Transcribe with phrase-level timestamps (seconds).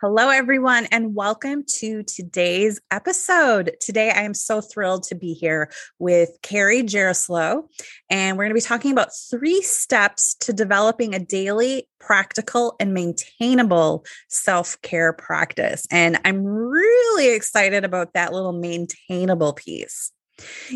[0.00, 3.76] Hello, everyone, and welcome to today's episode.
[3.82, 7.64] Today, I am so thrilled to be here with Carrie Jaroslaw,
[8.08, 12.94] and we're going to be talking about three steps to developing a daily, practical, and
[12.94, 15.86] maintainable self care practice.
[15.90, 20.12] And I'm really excited about that little maintainable piece.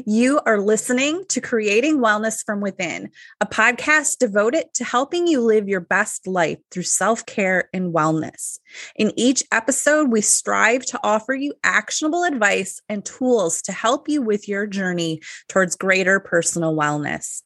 [0.06, 3.10] You are listening to Creating Wellness from Within,
[3.40, 8.58] a podcast devoted to helping you live your best life through self care and wellness.
[8.96, 14.20] In each episode, we strive to offer you actionable advice and tools to help you
[14.20, 17.43] with your journey towards greater personal wellness.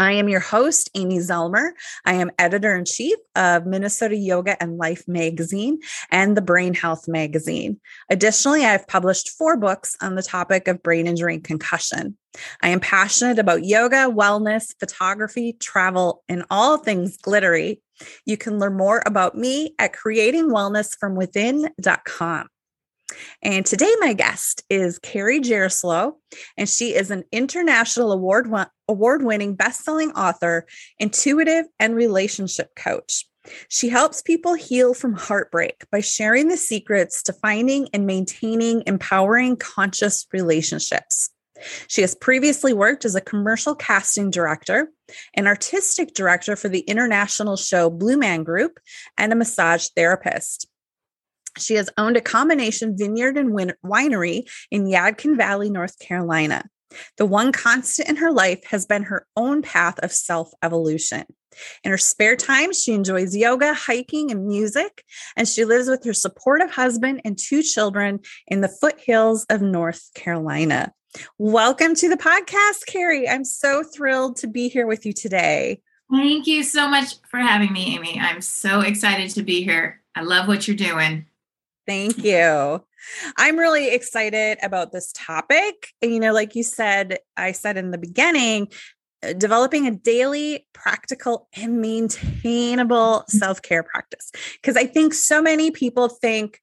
[0.00, 1.72] I am your host, Amy Zellmer.
[2.06, 5.78] I am editor in chief of Minnesota Yoga and Life magazine
[6.10, 7.78] and the Brain Health magazine.
[8.08, 12.16] Additionally, I've published four books on the topic of brain injury and concussion.
[12.62, 17.82] I am passionate about yoga, wellness, photography, travel, and all things glittery.
[18.24, 22.48] You can learn more about me at creatingwellnessfromwithin.com.
[23.42, 26.12] And today, my guest is Carrie Jaroslaw,
[26.56, 28.50] and she is an international award
[28.88, 30.66] award winning best selling author,
[30.98, 33.26] intuitive, and relationship coach.
[33.68, 39.56] She helps people heal from heartbreak by sharing the secrets to finding and maintaining empowering
[39.56, 41.30] conscious relationships.
[41.88, 44.90] She has previously worked as a commercial casting director,
[45.34, 48.78] an artistic director for the international show Blue Man Group,
[49.18, 50.69] and a massage therapist.
[51.58, 53.50] She has owned a combination vineyard and
[53.84, 56.64] winery in Yadkin Valley, North Carolina.
[57.18, 61.24] The one constant in her life has been her own path of self evolution.
[61.84, 65.04] In her spare time, she enjoys yoga, hiking, and music,
[65.36, 70.10] and she lives with her supportive husband and two children in the foothills of North
[70.14, 70.92] Carolina.
[71.38, 73.28] Welcome to the podcast, Carrie.
[73.28, 75.82] I'm so thrilled to be here with you today.
[76.10, 78.18] Thank you so much for having me, Amy.
[78.18, 80.00] I'm so excited to be here.
[80.14, 81.26] I love what you're doing.
[81.86, 82.84] Thank you.
[83.36, 85.88] I'm really excited about this topic.
[86.02, 88.68] You know, like you said, I said in the beginning,
[89.22, 93.38] uh, developing a daily, practical, and maintainable mm-hmm.
[93.38, 94.30] self care practice.
[94.54, 96.60] Because I think so many people think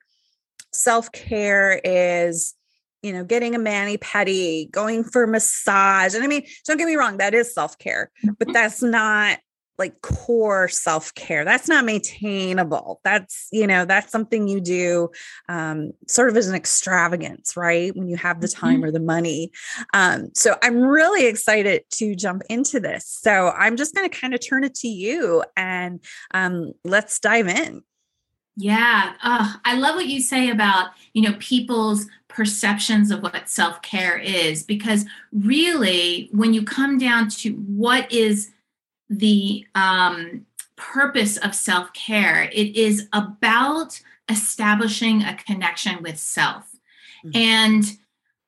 [0.74, 2.56] self care is,
[3.02, 6.14] you know, getting a mani pedi, going for massage.
[6.14, 8.54] And I mean, don't get me wrong, that is self care, but mm-hmm.
[8.54, 9.40] that's not
[9.78, 13.00] like core self-care that's not maintainable.
[13.04, 15.10] That's you know that's something you do
[15.50, 17.96] um, sort of as an extravagance right?
[17.96, 18.86] When you have the time mm-hmm.
[18.86, 19.52] or the money.
[19.94, 23.06] Um, so i'm really excited to jump into this.
[23.06, 27.48] So i'm just going to kind of turn it to you and um, let's dive
[27.48, 27.84] in.
[28.56, 29.14] Yeah.
[29.24, 34.64] Uh, i love what you say about you know people's perceptions of what self-care is
[34.64, 38.52] because really when you come down to what is
[39.10, 40.46] the um,
[40.76, 42.50] purpose of self care.
[42.54, 46.66] It is about establishing a connection with self.
[47.26, 47.38] Mm-hmm.
[47.38, 47.98] And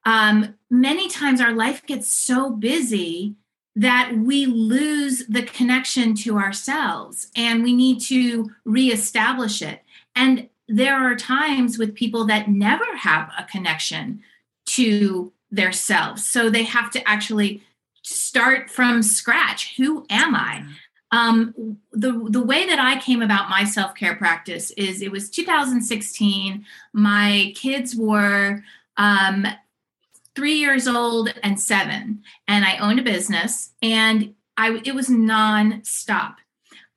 [0.06, 3.36] um, many times our life gets so busy
[3.76, 9.84] that we lose the connection to ourselves and we need to reestablish it.
[10.16, 14.22] And there are times with people that never have a connection
[14.66, 16.28] to their selves.
[16.28, 17.64] So they have to actually
[18.10, 19.76] start from scratch.
[19.78, 20.66] Who am I?
[21.12, 25.30] Um, the the way that I came about my self care practice is it was
[25.30, 26.66] 2016.
[26.94, 28.64] My kids were
[28.98, 29.48] um,
[30.36, 36.36] three years old and seven, and I owned a business, and I it was nonstop.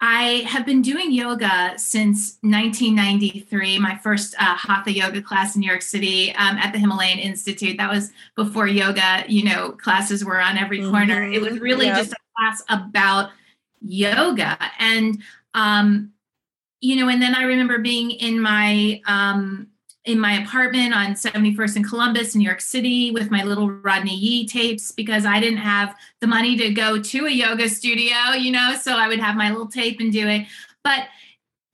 [0.05, 3.79] I have been doing yoga since 1993.
[3.79, 7.77] My first uh, hatha yoga class in New York City um, at the Himalayan Institute.
[7.77, 11.21] That was before yoga, you know, classes were on every corner.
[11.21, 11.35] Mm-hmm.
[11.35, 11.99] It was really yep.
[11.99, 13.31] just a class about
[13.81, 15.23] yoga, and
[15.55, 16.11] um,
[16.81, 19.69] you know, and then I remember being in my um,
[20.05, 24.17] in my apartment on 71st and Columbus in New York City with my little Rodney
[24.17, 28.51] Yee tapes because I didn't have the money to go to a yoga studio, you
[28.51, 30.47] know, so I would have my little tape and do it.
[30.83, 31.07] But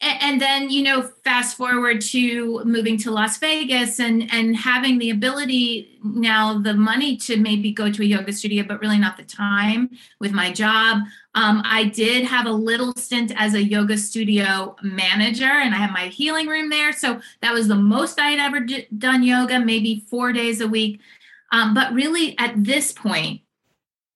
[0.00, 5.10] and then you know fast forward to moving to las vegas and and having the
[5.10, 9.24] ability now the money to maybe go to a yoga studio but really not the
[9.24, 9.90] time
[10.20, 10.98] with my job.
[11.34, 15.92] Um, i did have a little stint as a yoga studio manager and i had
[15.92, 16.92] my healing room there.
[16.92, 20.68] So that was the most i had ever d- done yoga maybe four days a
[20.68, 21.00] week.
[21.50, 23.40] Um, but really at this point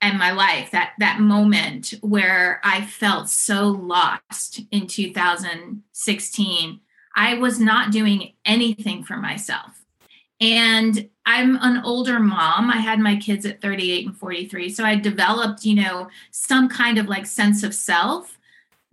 [0.02, 6.80] and my life that that moment where i felt so lost in 2016
[7.16, 9.78] i was not doing anything for myself.
[10.40, 12.68] And i'm an older mom.
[12.68, 16.98] I had my kids at 38 and 43 so i developed you know some kind
[16.98, 18.38] of like sense of self.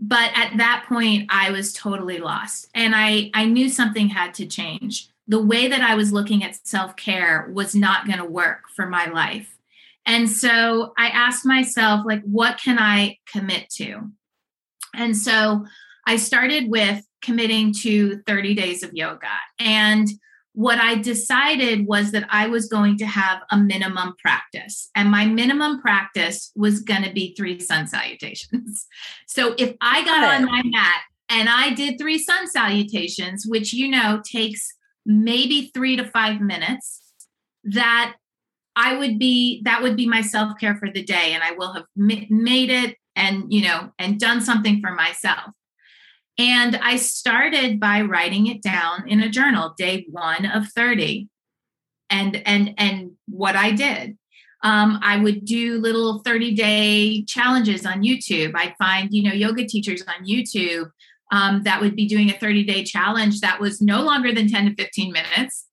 [0.02, 4.46] But at that point i was totally lost and i i knew something had to
[4.46, 5.10] change.
[5.28, 9.06] The way that i was looking at self-care was not going to work for my
[9.08, 9.59] life
[10.10, 14.02] and so i asked myself like what can i commit to?
[14.96, 15.66] And so
[16.08, 19.28] i started with committing to 30 days of yoga.
[19.60, 20.08] And
[20.54, 25.26] what I decided was that I was going to have a minimum practice, and my
[25.26, 28.86] minimum practice was going to be three sun salutations.
[29.28, 33.88] So if I got on my mat and I did three sun salutations, which you
[33.88, 34.68] know takes
[35.06, 37.00] maybe three to five minutes,
[37.64, 38.16] that
[38.80, 41.74] I would be that would be my self care for the day, and I will
[41.74, 45.52] have made it and you know and done something for myself.
[46.38, 51.28] And I started by writing it down in a journal, day one of 30.
[52.10, 54.18] And and and what I did.
[54.64, 58.54] Um, I would do little 30 day challenges on YouTube.
[58.56, 60.90] I'd find, you know, yoga teachers on YouTube
[61.32, 64.70] um, that would be doing a 30 day challenge that was no longer than 10
[64.70, 65.69] to 15 minutes.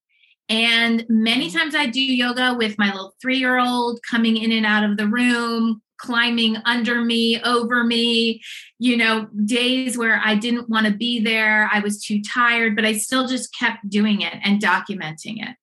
[0.49, 4.65] And many times I do yoga with my little three year old coming in and
[4.65, 8.41] out of the room, climbing under me, over me,
[8.79, 11.69] you know, days where I didn't want to be there.
[11.73, 15.57] I was too tired, but I still just kept doing it and documenting it.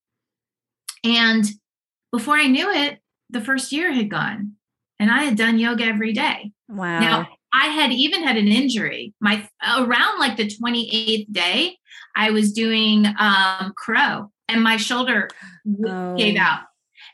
[1.04, 1.46] And
[2.12, 4.54] before I knew it, the first year had gone
[5.00, 6.52] and I had done yoga every day.
[6.68, 7.00] Wow.
[7.00, 9.14] Now, I had even had an injury.
[9.22, 9.48] My
[9.78, 11.78] around like the 28th day,
[12.16, 15.30] I was doing um crow and my shoulder
[15.86, 16.16] oh.
[16.16, 16.62] gave out.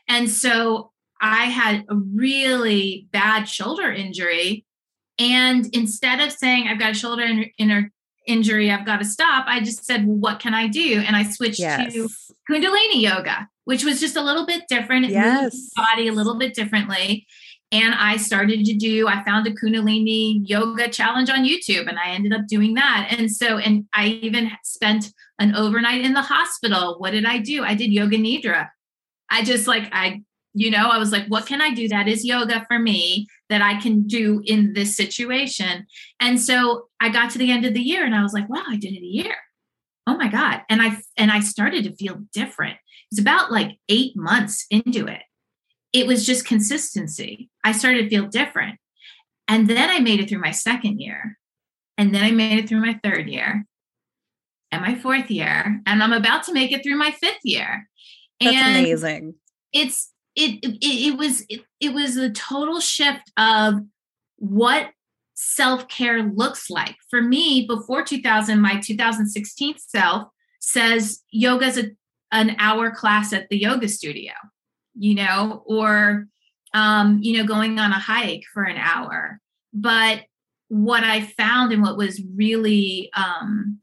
[0.08, 4.64] And so I had a really bad shoulder injury.
[5.18, 7.24] And instead of saying, I've got a shoulder
[7.58, 7.90] in-
[8.26, 11.02] injury, I've got to stop, I just said, well, what can I do?
[11.06, 11.92] And I switched yes.
[11.92, 12.08] to
[12.50, 15.06] Kundalini yoga, which was just a little bit different.
[15.06, 15.42] It yes.
[15.42, 17.26] moved the body a little bit differently.
[17.72, 22.10] And I started to do, I found a Kundalini yoga challenge on YouTube and I
[22.10, 23.14] ended up doing that.
[23.16, 26.96] And so, and I even spent an overnight in the hospital.
[26.98, 27.64] What did I do?
[27.64, 28.68] I did yoga nidra.
[29.30, 30.22] I just like, I
[30.52, 33.62] you know i was like what can i do that is yoga for me that
[33.62, 35.86] i can do in this situation?
[36.18, 38.64] And so i got to the end of the year and i was like wow
[38.68, 39.36] i did it a year.
[40.06, 40.62] Oh my god.
[40.68, 42.78] And i and i started to feel different.
[43.10, 45.22] It's about like eight months into it.
[45.92, 47.48] It was just consistency.
[47.64, 48.78] I started to feel different.
[49.46, 51.38] And then i made it through my second year.
[51.96, 53.66] And then i made it through my third year
[54.72, 57.88] and my fourth year and i'm about to make it through my fifth year.
[58.40, 59.34] That's and amazing.
[59.72, 63.80] it's it it, it was it, it was a total shift of
[64.36, 64.90] what
[65.34, 66.96] self-care looks like.
[67.08, 70.28] For me before 2000 my 2016 self
[70.60, 71.90] says yoga is a,
[72.32, 74.32] an hour class at the yoga studio
[74.94, 76.26] you know or
[76.74, 79.40] um you know going on a hike for an hour.
[79.72, 80.22] But
[80.68, 83.79] what i found and what was really um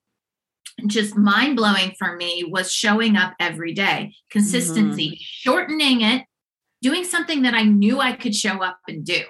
[0.86, 5.16] just mind blowing for me was showing up every day, consistency, mm-hmm.
[5.20, 6.24] shortening it
[6.82, 9.22] doing something that I knew I could show up and do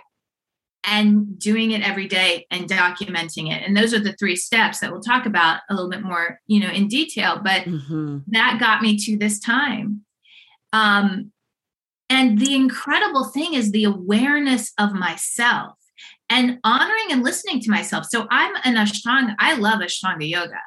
[0.83, 4.91] and doing it every day and documenting it and those are the three steps that
[4.91, 8.19] we'll talk about a little bit more you know in detail but mm-hmm.
[8.27, 10.01] that got me to this time
[10.71, 11.31] um
[12.09, 15.73] and the incredible thing is the awareness of myself
[16.29, 20.61] and honoring and listening to myself so i'm an ashtanga i love ashtanga yoga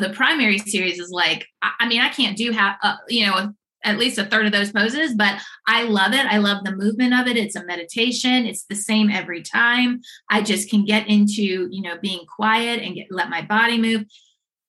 [0.00, 3.52] the primary series is like i mean i can't do half uh, you know
[3.84, 6.26] at least a third of those poses, but I love it.
[6.26, 7.36] I love the movement of it.
[7.36, 8.46] It's a meditation.
[8.46, 10.00] It's the same every time.
[10.30, 14.04] I just can get into, you know, being quiet and get let my body move.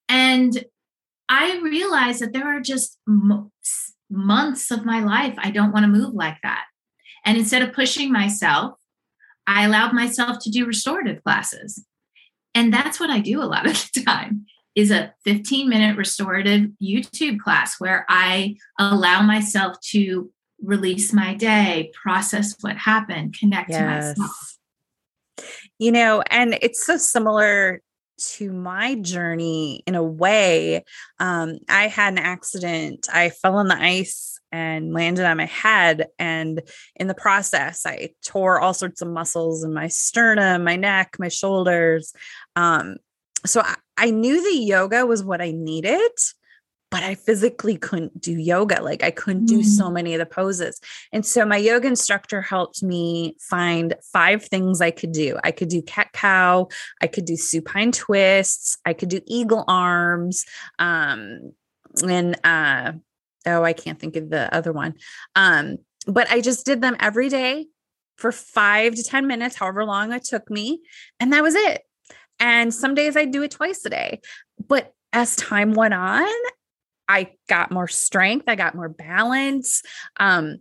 [0.10, 0.64] And
[1.30, 2.98] I realize that there are just
[4.10, 6.66] months of my life I don't want to move like that.
[7.26, 8.78] And instead of pushing myself,
[9.48, 11.86] I allowed myself to do restorative classes.
[12.56, 16.70] And that's what I do a lot of the time is a 15 minute restorative
[16.82, 24.14] YouTube class where I allow myself to release my day, process what happened, connect yes.
[24.16, 24.58] to myself.
[25.80, 27.82] You know, and it's so similar
[28.18, 30.84] to my journey in a way.
[31.20, 33.08] Um, I had an accident.
[33.12, 36.08] I fell on the ice and landed on my head.
[36.20, 36.62] And
[36.96, 41.28] in the process, I tore all sorts of muscles in my sternum, my neck, my
[41.28, 42.14] shoulders.
[42.56, 42.98] Um,
[43.46, 46.12] so I, I knew the yoga was what I needed,
[46.90, 48.82] but I physically couldn't do yoga.
[48.82, 49.94] Like I couldn't do so mm.
[49.94, 50.80] many of the poses.
[51.12, 55.40] And so my yoga instructor helped me find five things I could do.
[55.44, 56.68] I could do cat cow,
[57.02, 60.46] I could do supine twists, I could do eagle arms,
[60.80, 61.54] um,
[62.08, 62.94] and uh,
[63.46, 64.96] oh, I can't think of the other one.
[65.36, 67.68] Um, but I just did them every day
[68.18, 70.82] for five to 10 minutes, however long it took me.
[71.20, 71.82] And that was it.
[72.40, 74.22] And some days I do it twice a day.
[74.68, 76.28] But as time went on,
[77.08, 79.84] I got more strength, I got more balance.
[80.20, 80.60] Um,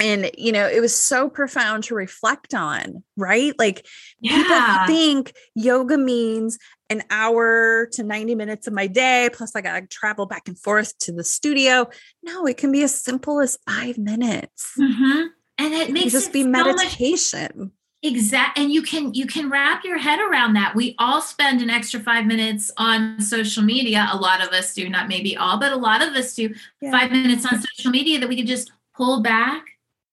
[0.00, 3.86] and you know it was so profound to reflect on right like
[4.20, 4.36] yeah.
[4.36, 9.86] people think yoga means an hour to 90 minutes of my day plus i gotta
[9.86, 11.88] travel back and forth to the studio
[12.22, 15.26] no it can be as simple as five minutes mm-hmm.
[15.58, 17.70] and it, it makes just be so meditation much-
[18.02, 21.68] exact and you can you can wrap your head around that we all spend an
[21.68, 25.70] extra five minutes on social media a lot of us do not maybe all but
[25.70, 26.90] a lot of us do yeah.
[26.90, 29.66] five minutes on social media that we can just pull back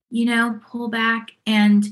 [0.10, 1.86] you know, pull back and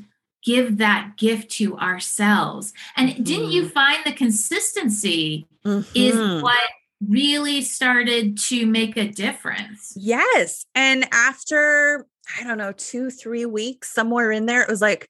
[0.43, 2.73] give that gift to ourselves.
[2.95, 3.23] And mm-hmm.
[3.23, 3.71] didn't you mm-hmm.
[3.71, 5.89] find the consistency mm-hmm.
[5.95, 6.61] is what
[7.07, 9.93] really started to make a difference?
[9.95, 10.65] Yes.
[10.75, 12.05] And after,
[12.39, 15.07] I don't know, two, three weeks, somewhere in there, it was like,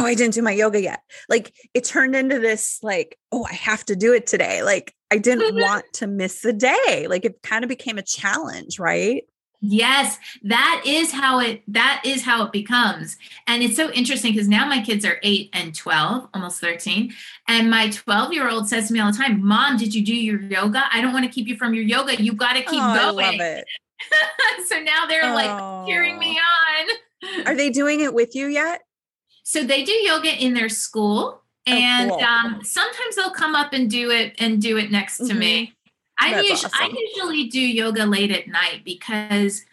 [0.00, 1.02] oh, I didn't do my yoga yet.
[1.28, 4.62] Like it turned into this, like, oh, I have to do it today.
[4.62, 5.60] Like I didn't mm-hmm.
[5.60, 7.06] want to miss a day.
[7.08, 9.24] Like it kind of became a challenge, right?
[9.62, 13.18] Yes, that is how it that is how it becomes.
[13.46, 17.12] And it's so interesting because now my kids are 8 and 12, almost 13,
[17.46, 20.84] and my 12-year-old says to me all the time, "Mom, did you do your yoga?
[20.90, 22.20] I don't want to keep you from your yoga.
[22.22, 23.38] You got to keep oh, going."
[24.66, 25.34] so now they're oh.
[25.34, 27.46] like cheering me on.
[27.46, 28.80] Are they doing it with you yet?
[29.50, 32.20] So they do yoga in their school oh, and cool.
[32.20, 35.38] um, sometimes they'll come up and do it and do it next to mm-hmm.
[35.38, 35.74] me
[36.20, 36.70] I usually, awesome.
[36.74, 39.64] I usually do yoga late at night because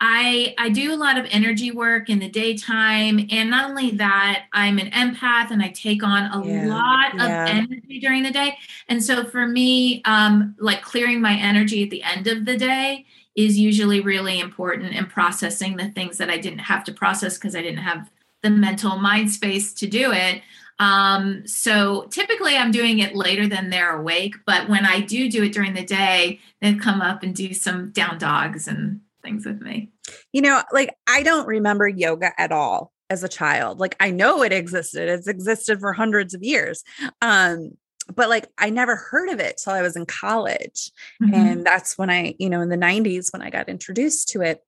[0.00, 4.46] I I do a lot of energy work in the daytime, and not only that,
[4.52, 7.44] I'm an empath and I take on a yeah, lot yeah.
[7.44, 8.58] of energy during the day.
[8.88, 13.06] And so for me, um, like clearing my energy at the end of the day
[13.36, 17.54] is usually really important in processing the things that I didn't have to process because
[17.54, 18.10] I didn't have
[18.42, 20.42] the mental mind space to do it.
[20.78, 25.44] Um, so typically I'm doing it later than they're awake, but when I do do
[25.44, 29.60] it during the day, they come up and do some down dogs and things with
[29.60, 29.90] me.
[30.32, 33.78] You know, like I don't remember yoga at all as a child.
[33.78, 35.08] Like I know it existed.
[35.08, 36.82] It's existed for hundreds of years.
[37.20, 37.72] Um,
[38.12, 40.90] but like I never heard of it till I was in college.
[41.22, 41.34] Mm-hmm.
[41.34, 44.64] And that's when I, you know, in the 90s when I got introduced to it.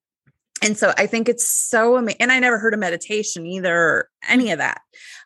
[0.62, 2.20] And so I think it's so amazing.
[2.20, 4.80] And I never heard of meditation either, any of that.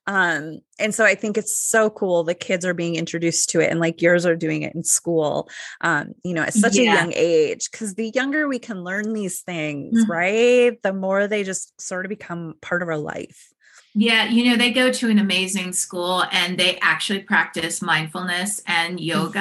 [0.07, 3.71] Um, and so I think it's so cool the kids are being introduced to it
[3.71, 5.51] and like yours are doing it in school,
[5.83, 6.93] um, you know, at such yeah.
[6.93, 7.71] a young age.
[7.73, 10.11] Cause the younger we can learn these things, mm-hmm.
[10.11, 10.83] right?
[10.83, 13.53] The more they just sort of become part of our life.
[14.01, 19.01] Yeah, you know, they go to an amazing school and they actually practice mindfulness and
[19.01, 19.41] yoga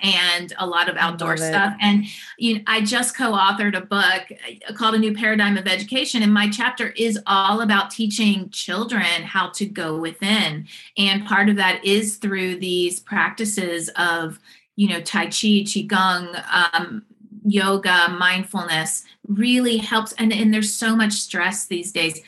[0.00, 1.74] and a lot of outdoor stuff.
[1.80, 2.04] And
[2.38, 4.22] you know, I just co-authored a book
[4.68, 6.22] uh, called A New Paradigm of Education.
[6.22, 10.68] And my chapter is all about teaching children how to go within.
[10.96, 14.38] And part of that is through these practices of,
[14.76, 17.04] you know, tai chi, qigong, um,
[17.44, 20.12] yoga, mindfulness really helps.
[20.12, 22.22] And and there's so much stress these days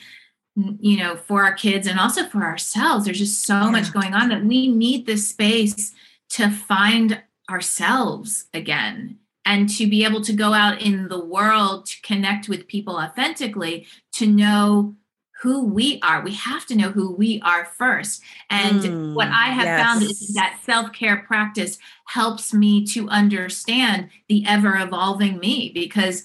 [0.79, 3.69] you know for our kids and also for ourselves there's just so yeah.
[3.69, 5.93] much going on that we need this space
[6.29, 12.01] to find ourselves again and to be able to go out in the world to
[12.01, 14.95] connect with people authentically to know
[15.41, 19.47] who we are we have to know who we are first and mm, what i
[19.47, 19.81] have yes.
[19.81, 26.23] found is that self-care practice helps me to understand the ever evolving me because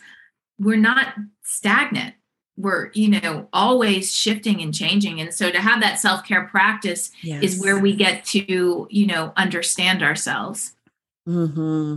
[0.59, 2.14] we're not stagnant
[2.56, 7.42] we're you know always shifting and changing and so to have that self-care practice yes.
[7.42, 10.75] is where we get to you know understand ourselves
[11.28, 11.96] mm-hmm.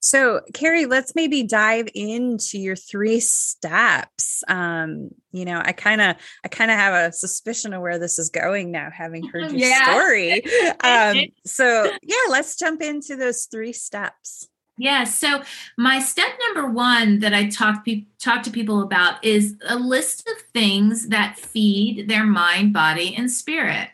[0.00, 6.16] so carrie let's maybe dive into your three steps um you know i kind of
[6.44, 9.68] i kind of have a suspicion of where this is going now having heard your
[9.68, 9.92] yeah.
[9.92, 10.44] story
[10.84, 14.48] um so yeah let's jump into those three steps
[14.78, 15.04] yeah.
[15.04, 15.42] So
[15.76, 20.28] my step number one that I talk pe- talk to people about is a list
[20.28, 23.88] of things that feed their mind, body, and spirit.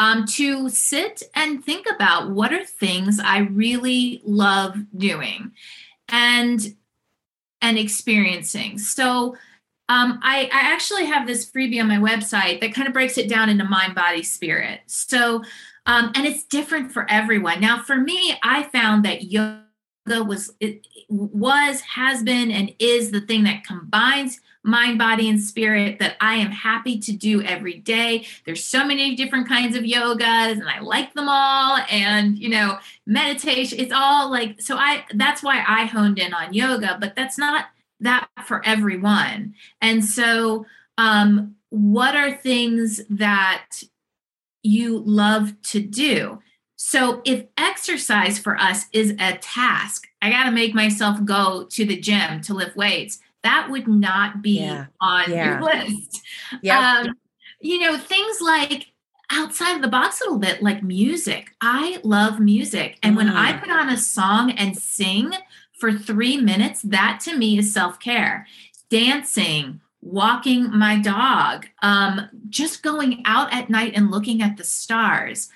[0.00, 5.50] Um, to sit and think about what are things I really love doing,
[6.08, 6.76] and
[7.60, 8.78] and experiencing.
[8.78, 9.36] So
[9.88, 13.28] um, I, I actually have this freebie on my website that kind of breaks it
[13.28, 14.82] down into mind, body, spirit.
[14.86, 15.42] So,
[15.86, 17.60] um, and it's different for everyone.
[17.60, 19.64] Now, for me, I found that yoga
[20.24, 25.98] was it was has been and is the thing that combines mind body and spirit
[25.98, 28.26] that i am happy to do every day.
[28.44, 32.78] There's so many different kinds of yogas and i like them all and you know
[33.06, 37.38] meditation it's all like so i that's why i honed in on yoga but that's
[37.38, 37.66] not
[38.00, 39.54] that for everyone.
[39.80, 43.82] And so um what are things that
[44.62, 46.40] you love to do
[46.88, 51.84] So if exercise for us is a task, I got to make myself go to
[51.84, 53.18] the gym to lift weights.
[53.42, 54.86] That would not be yeah.
[54.98, 55.60] on yeah.
[55.60, 56.22] your list.
[56.62, 57.02] Yeah.
[57.04, 57.14] Um,
[57.60, 58.86] you know, things like
[59.30, 61.50] outside of the box a little bit, like music.
[61.60, 62.96] I love music.
[63.02, 63.18] And mm.
[63.18, 63.60] when I mm.
[63.60, 65.32] put on a song and sing
[65.78, 68.46] for three minutes, that to me is self care.
[68.88, 75.50] Dancing, walking my dog, um, just going out at night and looking at the stars.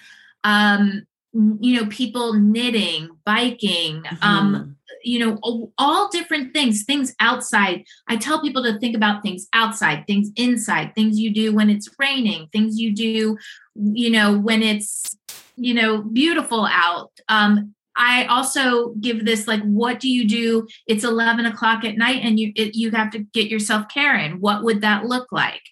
[0.45, 4.25] Um, you know, people knitting, biking, um, mm-hmm.
[4.25, 7.85] um, you know, all different things, things outside.
[8.09, 11.89] I tell people to think about things outside, things inside, things you do when it's
[11.99, 13.39] raining, things you do,
[13.75, 15.17] you know, when it's,
[15.57, 17.11] you know, beautiful out.
[17.29, 20.67] Um, I also give this like, what do you do?
[20.87, 24.41] It's 11 o'clock at night and you, it, you have to get yourself care in.
[24.41, 25.63] What would that look like?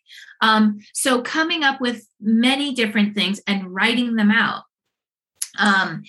[0.43, 4.65] Um, so coming up with many different things and writing them out.
[5.59, 6.05] Um,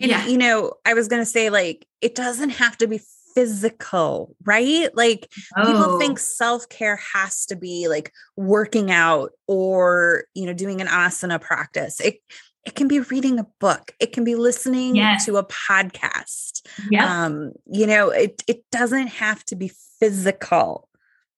[0.00, 0.26] and, yeah.
[0.26, 3.00] you know, I was going to say, like, it doesn't have to be
[3.34, 4.88] physical, right?
[4.94, 5.66] Like, oh.
[5.66, 10.86] people think self care has to be like working out or, you know, doing an
[10.86, 12.00] asana practice.
[12.00, 12.20] It,
[12.66, 15.24] it can be reading a book it can be listening yes.
[15.24, 20.88] to a podcast yeah um you know it it doesn't have to be physical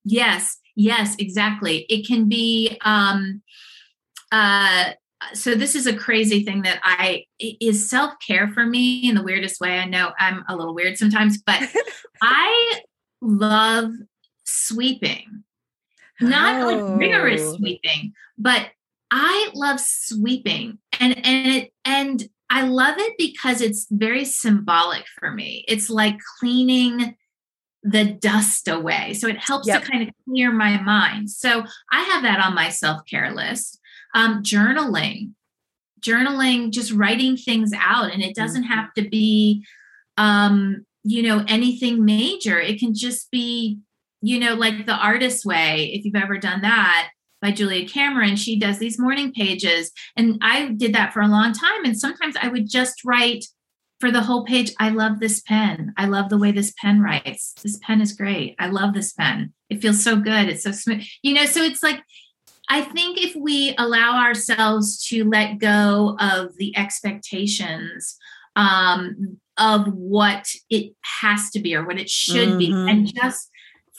[0.05, 3.41] yes yes exactly it can be um
[4.33, 4.91] uh
[5.35, 9.61] so this is a crazy thing that I is self-care for me in the weirdest
[9.61, 9.79] way.
[9.79, 11.61] I know I'm a little weird sometimes, but
[12.23, 12.81] I
[13.21, 13.93] love
[14.45, 15.45] sweeping.
[16.21, 16.67] Not oh.
[16.67, 17.57] like rigorous oh.
[17.57, 18.69] sweeping, but
[19.11, 20.79] I love sweeping.
[21.01, 25.65] And and it and I love it because it's very symbolic for me.
[25.69, 27.17] It's like cleaning
[27.83, 29.15] the dust away.
[29.15, 29.83] So it helps yep.
[29.83, 31.31] to kind of clear my mind.
[31.31, 33.81] So I have that on my self-care list
[34.15, 35.33] um, journaling
[36.03, 38.13] journaling just writing things out.
[38.13, 38.73] And it doesn't mm-hmm.
[38.73, 39.65] have to be
[40.19, 42.61] um you know anything major.
[42.61, 43.79] It can just be
[44.21, 47.11] you know like the artist way if you've ever done that
[47.41, 48.37] by Julia Cameron.
[48.37, 49.91] She does these morning pages.
[50.17, 51.85] And I did that for a long time.
[51.85, 53.47] And sometimes I would just write
[53.99, 55.93] for the whole page I love this pen.
[55.97, 57.55] I love the way this pen writes.
[57.63, 58.57] This pen is great.
[58.59, 59.53] I love this pen.
[59.71, 60.49] It feels so good.
[60.49, 62.03] It's so smooth you know so it's like
[62.73, 68.17] I think if we allow ourselves to let go of the expectations
[68.57, 72.59] um, of what it has to be or what it should mm-hmm.
[72.59, 73.51] be, and just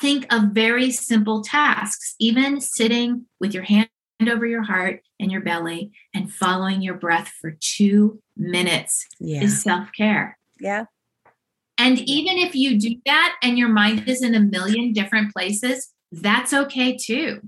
[0.01, 3.89] think of very simple tasks, even sitting with your hand
[4.27, 9.43] over your heart and your belly and following your breath for two minutes yeah.
[9.43, 10.35] is self care.
[10.59, 10.85] Yeah.
[11.77, 15.93] And even if you do that and your mind is in a million different places,
[16.11, 17.39] that's okay too.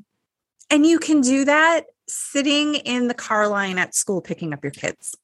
[0.69, 4.71] And you can do that sitting in the car line at school picking up your
[4.71, 5.15] kids.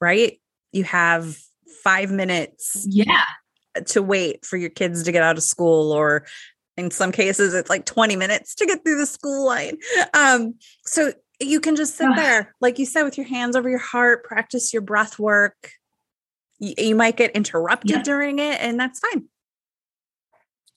[0.00, 0.40] Right?
[0.72, 1.36] You have
[1.82, 2.86] 5 minutes.
[2.88, 3.24] Yeah.
[3.86, 6.26] To wait for your kids to get out of school or
[6.76, 9.78] in some cases it's like 20 minutes to get through the school line.
[10.14, 13.78] Um so you can just sit there like you said with your hands over your
[13.78, 15.70] heart, practice your breath work.
[16.58, 18.02] You, you might get interrupted yeah.
[18.02, 19.26] during it and that's fine.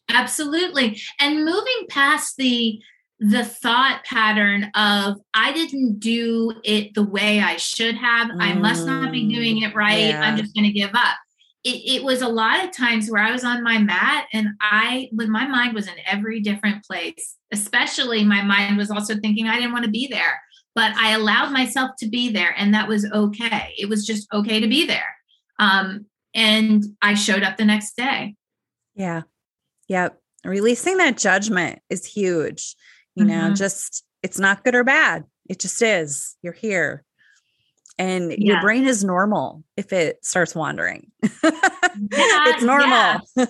[0.10, 1.02] Absolutely.
[1.20, 2.82] And moving past the
[3.22, 8.30] the thought pattern of I didn't do it the way I should have.
[8.30, 10.10] Mm, I must not be doing mm, it right.
[10.10, 10.22] Yeah.
[10.22, 11.18] I'm just going to give up.
[11.64, 15.08] It, it, was a lot of times where I was on my mat and I,
[15.12, 19.58] when my mind was in every different place, especially my mind was also thinking I
[19.58, 20.42] didn't want to be there,
[20.74, 23.76] but I allowed myself to be there and that was okay.
[23.78, 25.16] It was just okay to be there.
[25.60, 28.34] Um, and I showed up the next day.
[28.96, 29.22] Yeah.
[29.90, 30.20] Yep.
[30.44, 32.76] Releasing that judgment is huge
[33.16, 33.54] you know mm-hmm.
[33.56, 37.04] just it's not good or bad it just is you're here
[37.98, 38.38] and yeah.
[38.38, 43.18] your brain is normal if it starts wandering yeah, it's normal yeah.
[43.36, 43.50] and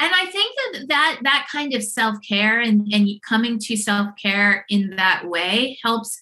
[0.00, 5.24] i think that that that kind of self-care and and coming to self-care in that
[5.26, 6.20] way helps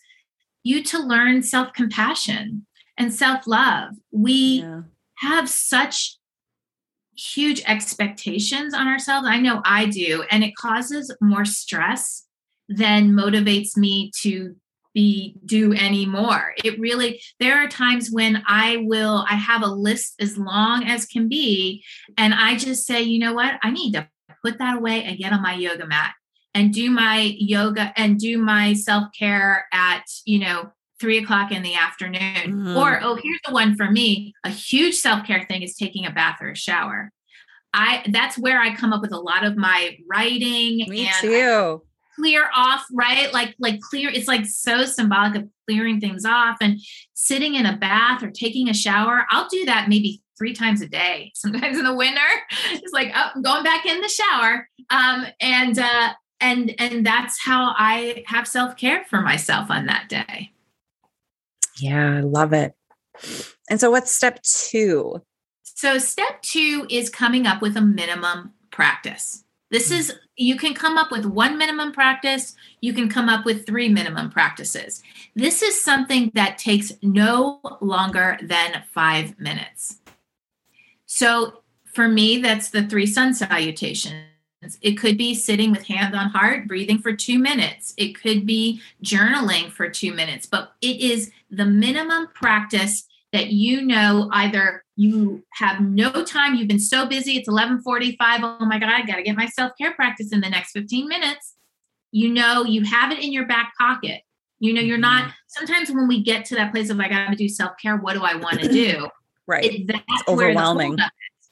[0.63, 2.67] you to learn self-compassion
[2.99, 4.83] and self-love we yeah.
[5.17, 6.19] have such
[7.17, 12.27] huge expectations on ourselves i know i do and it causes more stress
[12.77, 14.55] then motivates me to
[14.95, 19.67] be do any more it really there are times when i will i have a
[19.67, 21.83] list as long as can be
[22.19, 23.55] and i just say you know what?
[23.63, 24.09] I need to
[24.43, 26.13] put that away and get on my yoga mat
[26.55, 31.75] and do my yoga and do my self-care at you know three o'clock in the
[31.75, 32.21] afternoon.
[32.21, 32.77] Mm-hmm.
[32.77, 34.35] or oh here's the one for me.
[34.45, 37.11] A huge self-care thing is taking a bath or a shower.
[37.75, 41.83] I that's where i come up with a lot of my writing me too
[42.15, 43.33] clear off, right?
[43.33, 44.09] Like like clear.
[44.11, 46.81] It's like so symbolic of clearing things off and
[47.15, 49.27] sitting in a bath or taking a shower.
[49.31, 51.33] I'll do that maybe three times a day.
[51.37, 52.21] Sometimes in the winter,
[52.71, 54.69] it's like, oh, I'm going back in the shower.
[54.91, 60.09] Um, and uh, and and that's how I have self care for myself on that
[60.09, 60.53] day.
[61.79, 62.75] Yeah, I love it.
[63.71, 65.23] And so, what's step two?
[65.63, 69.45] So, step two is coming up with a minimum practice.
[69.71, 69.99] This mm.
[69.99, 73.89] is, you can come up with one minimum practice, you can come up with three
[73.89, 75.03] minimum practices.
[75.35, 79.99] This is something that takes no longer than five minutes.
[81.07, 84.25] So, for me, that's the three sun salutations.
[84.81, 87.93] It could be sitting with hand on heart, breathing for two minutes.
[87.97, 93.83] It could be journaling for two minutes, but it is the minimum practice that you
[93.83, 98.91] know either you have no time, you've been so busy, it's 1145, oh my God,
[98.91, 101.55] I gotta get my self-care practice in the next 15 minutes.
[102.11, 104.21] You know, you have it in your back pocket.
[104.59, 105.33] You know, you're not, mm-hmm.
[105.49, 108.37] sometimes when we get to that place of I gotta do self-care, what do I
[108.37, 109.09] wanna do?
[109.47, 109.65] right.
[109.65, 110.95] It, that's it's overwhelming.
[110.95, 111.05] Is,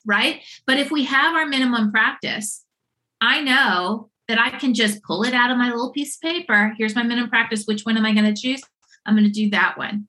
[0.06, 0.42] right.
[0.66, 2.64] But if we have our minimum practice,
[3.20, 6.74] I know that I can just pull it out of my little piece of paper.
[6.78, 7.64] Here's my minimum practice.
[7.64, 8.62] Which one am I going to choose?
[9.04, 10.08] I'm going to do that one.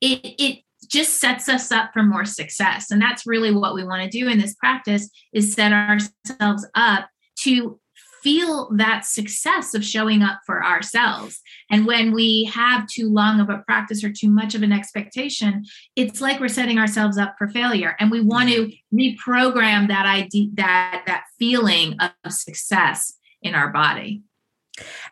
[0.00, 0.61] It, it
[0.92, 2.90] just sets us up for more success.
[2.90, 7.08] And that's really what we want to do in this practice is set ourselves up
[7.40, 7.80] to
[8.22, 11.40] feel that success of showing up for ourselves.
[11.70, 15.64] And when we have too long of a practice or too much of an expectation,
[15.96, 17.96] it's like we're setting ourselves up for failure.
[17.98, 24.22] And we want to reprogram that idea, that that feeling of success in our body.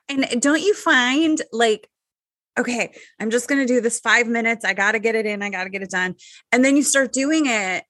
[0.09, 1.90] And don't you find like
[2.61, 4.65] okay, I'm just going to do this 5 minutes.
[4.65, 5.43] I got to get it in.
[5.43, 6.15] I got to get it done.
[6.53, 7.85] And then you start doing it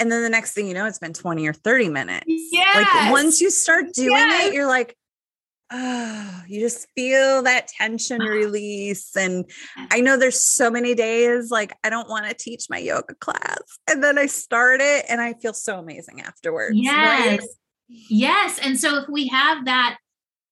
[0.00, 2.24] and then the next thing you know, it's been 20 or 30 minutes.
[2.26, 2.72] Yeah.
[2.74, 4.48] Like once you start doing yes.
[4.48, 4.96] it, you're like,
[5.70, 8.30] oh, you just feel that tension uh-huh.
[8.30, 9.14] release.
[9.14, 9.44] And
[9.90, 13.60] I know there's so many days like I don't want to teach my yoga class.
[13.88, 16.76] And then I start it and I feel so amazing afterwards.
[16.76, 17.40] Yes.
[17.40, 17.48] Right?
[17.88, 18.58] Yes.
[18.62, 19.98] And so if we have that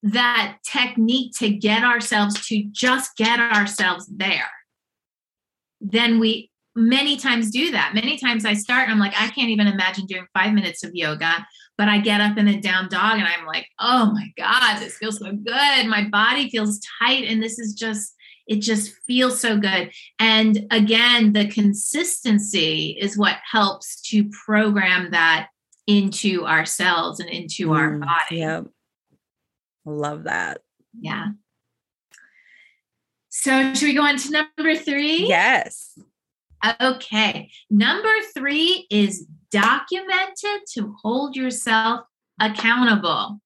[0.02, 4.50] that technique to get ourselves to just get ourselves there,
[5.80, 7.92] then we many times do that.
[7.94, 11.46] Many times I start, I'm like, I can't even imagine doing five minutes of yoga,
[11.76, 14.96] but I get up in a down dog and I'm like, oh my God, this
[14.96, 15.86] feels so good.
[15.86, 17.24] My body feels tight.
[17.24, 18.14] And this is just,
[18.46, 19.90] it just feels so good.
[20.18, 25.48] And again, the consistency is what helps to program that
[25.86, 28.68] into ourselves and into mm, our body.
[29.88, 30.60] Love that.
[31.00, 31.28] Yeah.
[33.28, 35.26] So, should we go on to number three?
[35.28, 35.98] Yes.
[36.80, 37.50] Okay.
[37.70, 42.00] Number three is documented to hold yourself
[42.40, 43.40] accountable.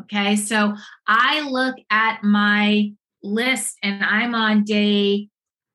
[0.00, 0.36] Okay.
[0.36, 0.74] So
[1.06, 2.92] I look at my
[3.22, 5.28] list and I'm on day,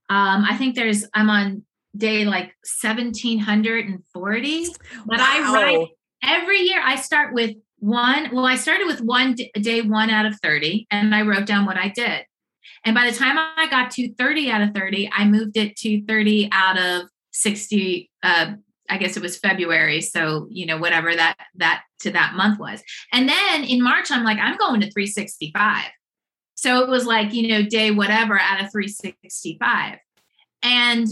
[0.09, 1.63] um, I think there's, I'm on
[1.95, 4.67] day like 1740.
[5.05, 5.25] But wow.
[5.27, 5.87] I write
[6.23, 8.29] every year, I start with one.
[8.33, 11.77] Well, I started with one day one out of 30 and I wrote down what
[11.77, 12.25] I did.
[12.85, 16.05] And by the time I got to 30 out of 30, I moved it to
[16.05, 18.09] 30 out of 60.
[18.23, 18.53] Uh,
[18.89, 20.01] I guess it was February.
[20.01, 22.81] So, you know, whatever that, that to that month was.
[23.11, 25.85] And then in March, I'm like, I'm going to 365.
[26.55, 29.97] So it was like, you know, day whatever out of 365.
[30.63, 31.07] And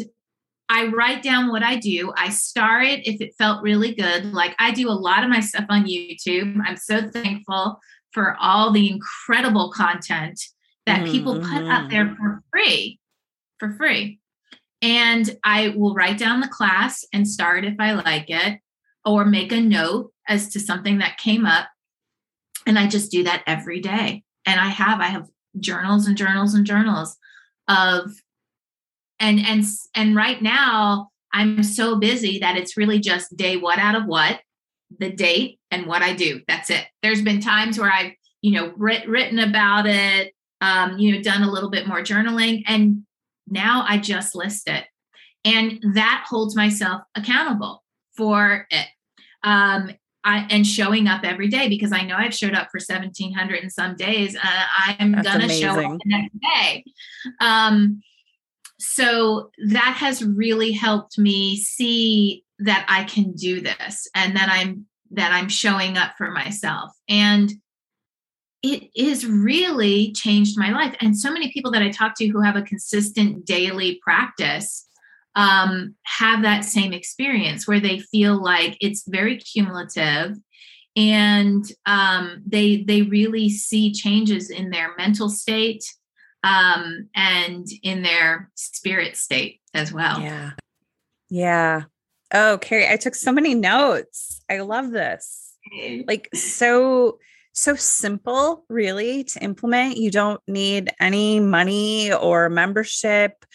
[0.69, 2.13] I write down what I do.
[2.15, 4.33] I star it if it felt really good.
[4.33, 6.57] Like I do a lot of my stuff on YouTube.
[6.65, 7.79] I'm so thankful
[8.13, 10.39] for all the incredible content
[10.85, 11.11] that mm-hmm.
[11.11, 12.15] people put up there mm-hmm.
[12.15, 12.99] for free,
[13.57, 14.19] for free.
[14.81, 18.59] And I will write down the class and start if I like it,
[19.05, 21.67] or make a note as to something that came up.
[22.65, 24.23] And I just do that every day.
[24.45, 25.27] And I have, I have
[25.59, 27.17] journals and journals and journals
[27.67, 28.11] of
[29.19, 29.63] and and
[29.95, 34.39] and right now I'm so busy that it's really just day what out of what,
[34.99, 36.41] the date and what I do.
[36.47, 36.85] That's it.
[37.03, 41.43] There's been times where I've, you know, writ, written about it, um, you know, done
[41.43, 43.03] a little bit more journaling, and
[43.47, 44.85] now I just list it.
[45.45, 47.83] And that holds myself accountable
[48.17, 48.87] for it.
[49.43, 49.91] Um,
[50.25, 53.71] I, and showing up every day because I know I've showed up for 1700 and
[53.71, 54.35] some days.
[54.35, 54.65] Uh,
[54.99, 55.63] I'm That's gonna amazing.
[55.63, 56.83] show up the next day.
[57.39, 58.01] Um,
[58.79, 64.85] so that has really helped me see that I can do this and that I'm
[65.11, 66.91] that I'm showing up for myself.
[67.07, 67.51] And
[68.61, 70.95] it is really changed my life.
[70.99, 74.85] And so many people that I talk to who have a consistent daily practice
[75.35, 80.35] um, have that same experience where they feel like it's very cumulative
[80.95, 85.83] and um, they they really see changes in their mental state
[86.43, 90.21] um, and in their spirit state as well.
[90.21, 90.51] Yeah.
[91.29, 91.83] Yeah.
[92.33, 94.41] Oh, Carrie, I took so many notes.
[94.49, 95.53] I love this.
[96.07, 97.19] Like so
[97.53, 99.97] so simple really to implement.
[99.97, 103.45] You don't need any money or membership.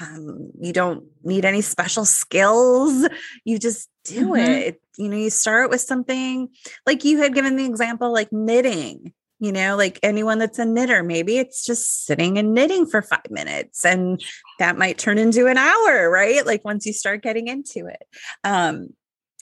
[0.00, 3.08] Um, you don't need any special skills.
[3.44, 4.50] You just do mm-hmm.
[4.50, 4.80] it.
[4.98, 6.48] You know, you start with something
[6.86, 11.02] like you had given the example like knitting you know like anyone that's a knitter
[11.02, 14.22] maybe it's just sitting and knitting for 5 minutes and
[14.58, 18.06] that might turn into an hour right like once you start getting into it
[18.44, 18.88] um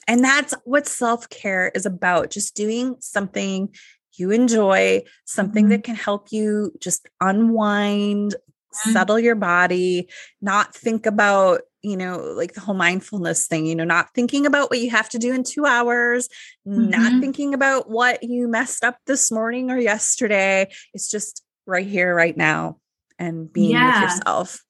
[0.07, 3.69] and that's what self-care is about just doing something
[4.15, 5.71] you enjoy something mm-hmm.
[5.71, 8.35] that can help you just unwind
[8.73, 8.91] mm-hmm.
[8.91, 10.09] settle your body
[10.41, 14.69] not think about you know, like the whole mindfulness thing, you know, not thinking about
[14.69, 16.29] what you have to do in two hours,
[16.65, 16.89] mm-hmm.
[16.89, 20.71] not thinking about what you messed up this morning or yesterday.
[20.93, 22.77] It's just right here, right now,
[23.19, 24.01] and being yeah.
[24.01, 24.63] with yourself.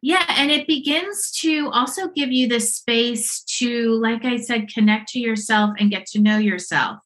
[0.00, 0.24] Yeah.
[0.28, 5.18] And it begins to also give you the space to, like I said, connect to
[5.18, 6.98] yourself and get to know yourself.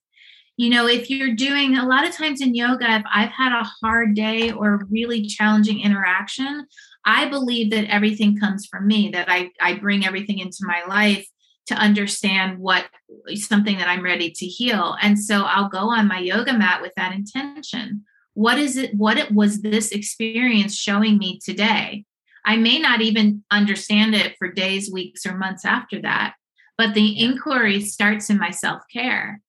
[0.57, 3.69] You know, if you're doing a lot of times in yoga, if I've had a
[3.83, 6.67] hard day or really challenging interaction,
[7.05, 11.27] I believe that everything comes from me, that I, I bring everything into my life
[11.67, 12.87] to understand what
[13.35, 14.97] something that I'm ready to heal.
[15.01, 18.05] And so I'll go on my yoga mat with that intention.
[18.35, 18.95] What is it?
[18.95, 22.05] What it was this experience showing me today?
[22.45, 26.35] I may not even understand it for days, weeks, or months after that,
[26.77, 29.41] but the inquiry starts in my self care,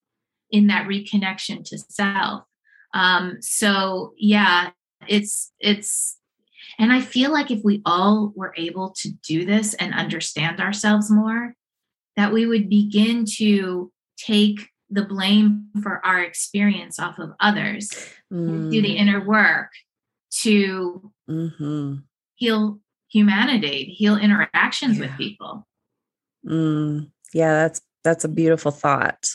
[0.51, 2.43] in that reconnection to self.
[2.93, 4.69] Um, so yeah,
[5.07, 6.17] it's it's
[6.77, 11.09] and I feel like if we all were able to do this and understand ourselves
[11.09, 11.53] more,
[12.15, 17.89] that we would begin to take the blame for our experience off of others,
[18.31, 18.71] mm.
[18.71, 18.99] do the mm.
[18.99, 19.71] inner work
[20.41, 21.95] to mm-hmm.
[22.35, 22.79] heal
[23.09, 25.05] humanity, heal interactions yeah.
[25.05, 25.67] with people.
[26.45, 27.09] Mm.
[27.33, 29.27] Yeah, that's that's a beautiful thought.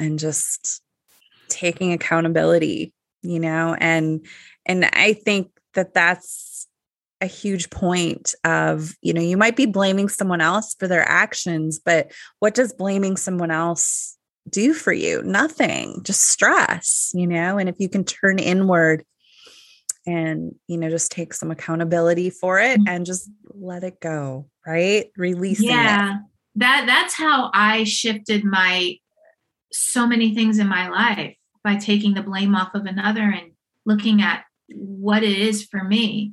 [0.00, 0.82] And just
[1.48, 4.26] taking accountability, you know, and
[4.66, 6.66] and I think that that's
[7.20, 11.78] a huge point of you know you might be blaming someone else for their actions
[11.78, 14.16] but what does blaming someone else
[14.48, 19.04] do for you nothing just stress you know and if you can turn inward
[20.06, 22.88] and you know just take some accountability for it mm-hmm.
[22.88, 26.22] and just let it go right releasing yeah it.
[26.56, 28.96] that that's how i shifted my
[29.72, 33.52] so many things in my life by taking the blame off of another and
[33.86, 36.32] looking at what it is for me.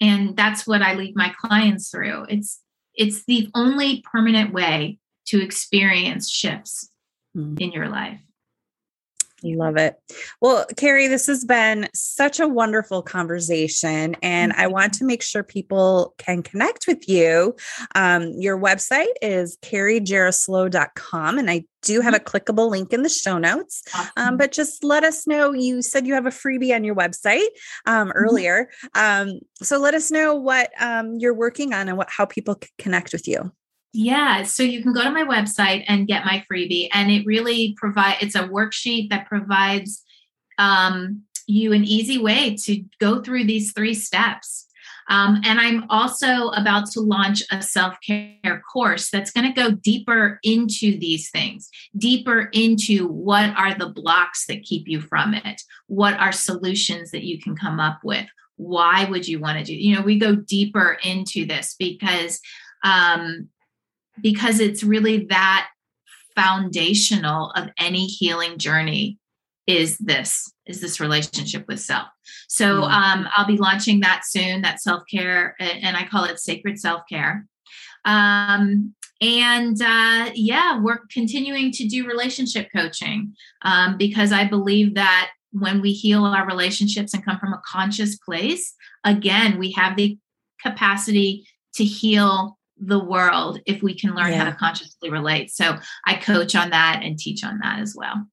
[0.00, 2.26] And that's what i lead my clients through.
[2.28, 2.60] It's
[2.94, 6.90] it's the only permanent way to experience shifts
[7.36, 7.58] mm.
[7.58, 8.20] in your life
[9.44, 9.96] Love it.
[10.40, 15.42] Well, Carrie, this has been such a wonderful conversation, and I want to make sure
[15.42, 17.56] people can connect with you.
[17.94, 22.36] Um, your website is carriejaroslow.com, and I do have a mm-hmm.
[22.36, 23.82] clickable link in the show notes.
[24.16, 25.52] Um, but just let us know.
[25.52, 27.46] You said you have a freebie on your website
[27.86, 28.10] um, mm-hmm.
[28.16, 32.54] earlier, um, so let us know what um, you're working on and what how people
[32.54, 33.52] can connect with you.
[33.94, 37.74] Yeah, so you can go to my website and get my freebie, and it really
[37.76, 38.16] provide.
[38.20, 40.02] It's a worksheet that provides
[40.58, 44.66] um, you an easy way to go through these three steps.
[45.08, 49.72] Um, and I'm also about to launch a self care course that's going to go
[49.72, 55.60] deeper into these things, deeper into what are the blocks that keep you from it,
[55.86, 58.26] what are solutions that you can come up with.
[58.56, 59.74] Why would you want to do?
[59.74, 62.40] You know, we go deeper into this because
[62.84, 63.48] um,
[64.20, 65.68] because it's really that
[66.34, 69.18] foundational of any healing journey
[69.66, 72.08] is this is this relationship with self
[72.48, 72.92] so mm-hmm.
[72.92, 77.46] um, i'll be launching that soon that self-care and i call it sacred self-care
[78.04, 85.30] um, and uh, yeah we're continuing to do relationship coaching um, because i believe that
[85.52, 90.18] when we heal our relationships and come from a conscious place again we have the
[90.60, 94.44] capacity to heal the world if we can learn yeah.
[94.44, 95.50] how to consciously relate.
[95.50, 98.26] So I coach on that and teach on that as well.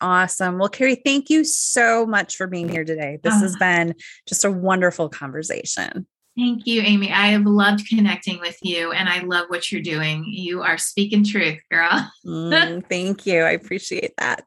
[0.00, 0.58] Awesome.
[0.58, 3.18] Well, Carrie, thank you so much for being here today.
[3.22, 3.40] This oh.
[3.40, 3.94] has been
[4.26, 6.06] just a wonderful conversation.
[6.36, 7.10] Thank you, Amy.
[7.10, 10.24] I have loved connecting with you and I love what you're doing.
[10.26, 12.10] You are speaking truth, girl.
[12.26, 13.40] mm, thank you.
[13.40, 14.44] I appreciate that.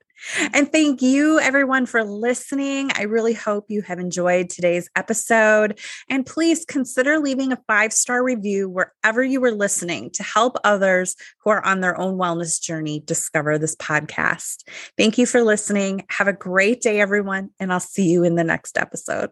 [0.53, 2.91] And thank you, everyone, for listening.
[2.95, 5.79] I really hope you have enjoyed today's episode.
[6.09, 11.15] And please consider leaving a five star review wherever you were listening to help others
[11.43, 14.63] who are on their own wellness journey discover this podcast.
[14.97, 16.05] Thank you for listening.
[16.09, 17.49] Have a great day, everyone.
[17.59, 19.31] And I'll see you in the next episode.